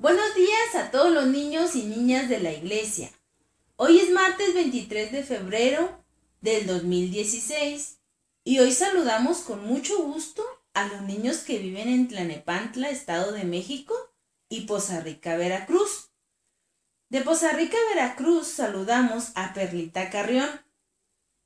Buenos 0.00 0.34
días 0.34 0.76
a 0.76 0.90
todos 0.90 1.12
los 1.12 1.26
niños 1.26 1.76
y 1.76 1.82
niñas 1.82 2.30
de 2.30 2.40
la 2.40 2.50
iglesia. 2.50 3.10
Hoy 3.76 4.00
es 4.00 4.08
martes 4.08 4.54
23 4.54 5.12
de 5.12 5.22
febrero 5.22 6.02
del 6.40 6.66
2016 6.66 7.98
y 8.42 8.60
hoy 8.60 8.72
saludamos 8.72 9.40
con 9.40 9.62
mucho 9.66 10.02
gusto 10.02 10.42
a 10.72 10.86
los 10.86 11.02
niños 11.02 11.40
que 11.40 11.58
viven 11.58 11.90
en 11.90 12.08
Tlanepantla, 12.08 12.88
Estado 12.88 13.32
de 13.32 13.44
México 13.44 13.94
y 14.48 14.62
Poza 14.62 15.00
Rica, 15.00 15.36
Veracruz. 15.36 16.08
De 17.10 17.20
Poza 17.20 17.52
Rica, 17.52 17.76
Veracruz 17.94 18.46
saludamos 18.48 19.32
a 19.34 19.52
Perlita 19.52 20.08
Carrión. 20.08 20.48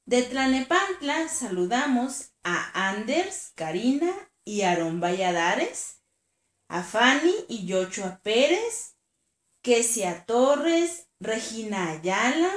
De 0.07 0.23
Tlanepantla 0.23 1.29
saludamos 1.29 2.31
a 2.45 2.89
Anders, 2.89 3.51
Karina 3.57 4.13
y 4.45 4.61
Aarón 4.63 5.01
Valladares 5.01 6.04
a 6.75 6.83
Fanny 6.83 7.33
y 7.47 7.67
Yochoa 7.67 8.19
Pérez, 8.25 8.97
Kesia 9.63 10.27
Torres, 10.27 11.07
Regina 11.21 11.91
Ayala, 11.91 12.53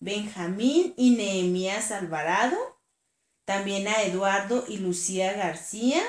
Benjamín 0.00 0.94
y 0.96 1.10
Nehemías 1.10 1.90
Alvarado, 1.90 2.56
también 3.44 3.86
a 3.86 4.00
Eduardo 4.00 4.64
y 4.66 4.78
Lucía 4.78 5.34
García, 5.34 6.02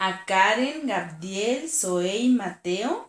a 0.00 0.24
Karen, 0.24 0.88
Gabriel, 0.88 1.70
Zoe 1.70 2.16
y 2.16 2.30
Mateo, 2.30 3.08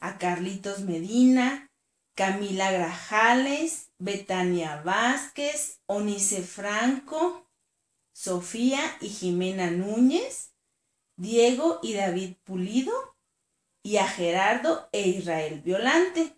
a 0.00 0.16
Carlitos 0.16 0.80
Medina, 0.80 1.70
Camila 2.14 2.72
Grajales, 2.72 3.90
Betania 3.98 4.80
Vázquez, 4.80 5.82
Onice 5.84 6.42
Franco, 6.42 7.46
Sofía 8.14 8.80
y 9.02 9.10
Jimena 9.10 9.70
Núñez, 9.70 10.55
Diego 11.16 11.80
y 11.82 11.94
David 11.94 12.34
Pulido, 12.44 12.92
y 13.82 13.98
a 13.98 14.08
Gerardo 14.08 14.88
e 14.92 15.08
Israel 15.08 15.60
Violante. 15.60 16.36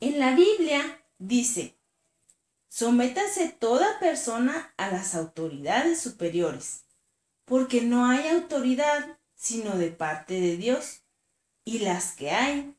En 0.00 0.18
la 0.18 0.34
Biblia 0.34 1.04
dice, 1.18 1.78
sométase 2.68 3.48
toda 3.48 4.00
persona 4.00 4.74
a 4.76 4.90
las 4.90 5.14
autoridades 5.14 6.00
superiores, 6.00 6.84
porque 7.44 7.80
no 7.80 8.06
hay 8.06 8.28
autoridad 8.28 9.18
sino 9.36 9.76
de 9.76 9.90
parte 9.90 10.40
de 10.40 10.56
Dios, 10.56 11.02
y 11.64 11.78
las 11.80 12.12
que 12.12 12.30
hay 12.30 12.74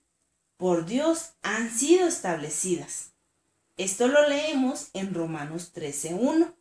por 0.57 0.85
Dios 0.85 1.33
han 1.41 1.69
sido 1.69 2.07
establecidas. 2.07 3.13
Esto 3.77 4.07
lo 4.07 4.27
leemos 4.27 4.89
en 4.93 5.13
Romanos 5.13 5.73
13.1. 5.73 6.53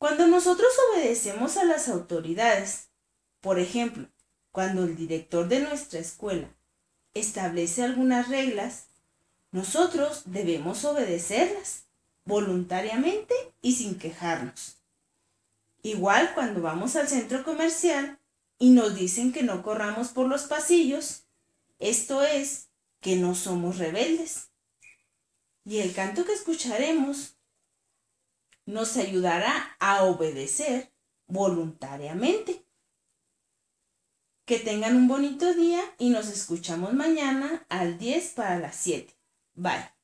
Cuando 0.00 0.26
nosotros 0.26 0.72
obedecemos 0.88 1.58
a 1.58 1.64
las 1.64 1.90
autoridades, 1.90 2.88
por 3.42 3.58
ejemplo, 3.58 4.08
cuando 4.50 4.84
el 4.84 4.96
director 4.96 5.46
de 5.46 5.60
nuestra 5.60 6.00
escuela 6.00 6.48
establece 7.12 7.82
algunas 7.82 8.28
reglas, 8.28 8.86
nosotros 9.52 10.22
debemos 10.24 10.86
obedecerlas 10.86 11.84
voluntariamente 12.24 13.34
y 13.60 13.74
sin 13.74 13.98
quejarnos. 13.98 14.78
Igual 15.82 16.32
cuando 16.32 16.62
vamos 16.62 16.96
al 16.96 17.06
centro 17.06 17.44
comercial 17.44 18.18
y 18.58 18.70
nos 18.70 18.94
dicen 18.94 19.34
que 19.34 19.42
no 19.42 19.62
corramos 19.62 20.08
por 20.08 20.28
los 20.28 20.44
pasillos, 20.44 21.24
esto 21.78 22.22
es 22.22 22.68
que 23.02 23.16
no 23.16 23.34
somos 23.34 23.76
rebeldes. 23.76 24.48
Y 25.66 25.80
el 25.80 25.92
canto 25.92 26.24
que 26.24 26.32
escucharemos 26.32 27.34
nos 28.70 28.96
ayudará 28.96 29.76
a 29.78 30.04
obedecer 30.04 30.92
voluntariamente. 31.26 32.64
Que 34.44 34.58
tengan 34.58 34.96
un 34.96 35.06
bonito 35.06 35.54
día 35.54 35.82
y 35.98 36.10
nos 36.10 36.28
escuchamos 36.28 36.92
mañana 36.92 37.66
al 37.68 37.98
10 37.98 38.30
para 38.30 38.58
las 38.58 38.76
7. 38.76 39.14
Bye. 39.54 39.99